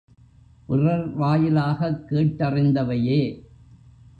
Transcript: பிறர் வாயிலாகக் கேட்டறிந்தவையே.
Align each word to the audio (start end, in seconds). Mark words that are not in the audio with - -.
பிறர் 0.67 1.17
வாயிலாகக் 1.17 2.05
கேட்டறிந்தவையே. 2.09 3.43